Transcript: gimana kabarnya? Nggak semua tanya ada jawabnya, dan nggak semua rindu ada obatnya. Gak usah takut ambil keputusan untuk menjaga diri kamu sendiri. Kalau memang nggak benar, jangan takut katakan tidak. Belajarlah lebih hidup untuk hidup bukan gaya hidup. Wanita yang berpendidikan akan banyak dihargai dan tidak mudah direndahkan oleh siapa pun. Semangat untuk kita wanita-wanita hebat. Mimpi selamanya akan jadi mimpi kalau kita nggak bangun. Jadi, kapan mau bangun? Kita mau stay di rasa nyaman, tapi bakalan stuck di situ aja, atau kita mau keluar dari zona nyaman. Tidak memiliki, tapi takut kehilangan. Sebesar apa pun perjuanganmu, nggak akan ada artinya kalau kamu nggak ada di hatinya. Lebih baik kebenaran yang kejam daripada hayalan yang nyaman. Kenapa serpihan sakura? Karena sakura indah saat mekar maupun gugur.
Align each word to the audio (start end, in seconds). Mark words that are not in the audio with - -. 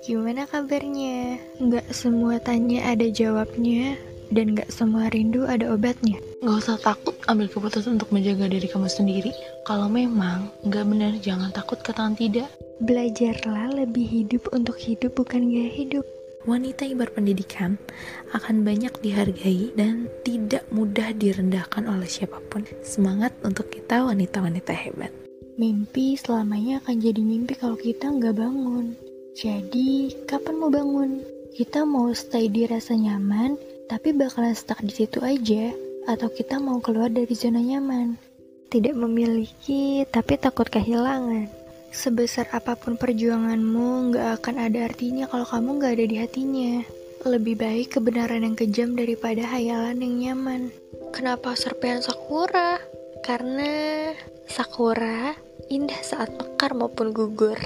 gimana 0.00 0.48
kabarnya? 0.48 1.36
Nggak 1.60 1.92
semua 1.92 2.40
tanya 2.40 2.92
ada 2.92 3.06
jawabnya, 3.08 4.00
dan 4.32 4.56
nggak 4.56 4.70
semua 4.72 5.10
rindu 5.12 5.44
ada 5.44 5.74
obatnya. 5.74 6.16
Gak 6.40 6.56
usah 6.56 6.78
takut 6.80 7.12
ambil 7.28 7.50
keputusan 7.50 8.00
untuk 8.00 8.14
menjaga 8.14 8.48
diri 8.48 8.64
kamu 8.70 8.88
sendiri. 8.88 9.32
Kalau 9.68 9.90
memang 9.90 10.48
nggak 10.64 10.86
benar, 10.88 11.12
jangan 11.20 11.52
takut 11.52 11.82
katakan 11.84 12.16
tidak. 12.16 12.48
Belajarlah 12.80 13.76
lebih 13.84 14.08
hidup 14.08 14.48
untuk 14.56 14.80
hidup 14.80 15.12
bukan 15.12 15.52
gaya 15.52 15.68
hidup. 15.68 16.06
Wanita 16.48 16.88
yang 16.88 17.04
berpendidikan 17.04 17.76
akan 18.32 18.64
banyak 18.64 18.96
dihargai 19.04 19.76
dan 19.76 20.08
tidak 20.24 20.64
mudah 20.72 21.12
direndahkan 21.12 21.84
oleh 21.84 22.08
siapa 22.08 22.40
pun. 22.48 22.64
Semangat 22.80 23.36
untuk 23.44 23.68
kita 23.68 24.08
wanita-wanita 24.08 24.72
hebat. 24.72 25.12
Mimpi 25.60 26.16
selamanya 26.16 26.80
akan 26.80 26.96
jadi 26.96 27.20
mimpi 27.20 27.52
kalau 27.60 27.76
kita 27.76 28.08
nggak 28.08 28.40
bangun. 28.40 28.96
Jadi, 29.38 30.10
kapan 30.26 30.54
mau 30.58 30.70
bangun? 30.70 31.22
Kita 31.54 31.86
mau 31.86 32.10
stay 32.10 32.50
di 32.50 32.66
rasa 32.66 32.98
nyaman, 32.98 33.54
tapi 33.86 34.10
bakalan 34.10 34.54
stuck 34.54 34.82
di 34.82 34.90
situ 34.90 35.22
aja, 35.22 35.70
atau 36.10 36.30
kita 36.30 36.58
mau 36.58 36.82
keluar 36.82 37.10
dari 37.10 37.34
zona 37.34 37.62
nyaman. 37.62 38.18
Tidak 38.70 38.94
memiliki, 38.94 40.06
tapi 40.10 40.38
takut 40.38 40.66
kehilangan. 40.66 41.50
Sebesar 41.90 42.46
apa 42.54 42.78
pun 42.78 42.94
perjuanganmu, 42.94 44.14
nggak 44.14 44.28
akan 44.42 44.56
ada 44.62 44.86
artinya 44.86 45.26
kalau 45.26 45.42
kamu 45.42 45.82
nggak 45.82 45.92
ada 45.98 46.06
di 46.06 46.16
hatinya. 46.22 46.74
Lebih 47.26 47.58
baik 47.58 47.98
kebenaran 47.98 48.46
yang 48.46 48.54
kejam 48.54 48.94
daripada 48.94 49.42
hayalan 49.42 49.98
yang 49.98 50.14
nyaman. 50.22 50.70
Kenapa 51.10 51.58
serpihan 51.58 51.98
sakura? 51.98 52.78
Karena 53.26 54.08
sakura 54.46 55.34
indah 55.68 56.00
saat 56.00 56.30
mekar 56.38 56.78
maupun 56.78 57.10
gugur. 57.10 57.58